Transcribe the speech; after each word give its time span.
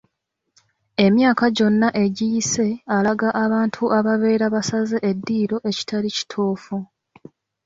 Emyaka 1.05 1.45
gyonna 1.57 1.87
egiyise 2.03 2.67
alaga 2.95 3.29
abantu 3.43 3.81
ababeera 3.97 4.45
basaze 4.55 4.97
eddiiro 5.09 5.57
ekitali 5.69 6.09
kituufu. 6.15 6.77